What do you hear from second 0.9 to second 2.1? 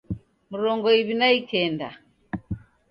iw'i na ikenda